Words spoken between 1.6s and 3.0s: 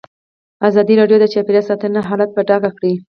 ساتنه حالت په ډاګه کړی.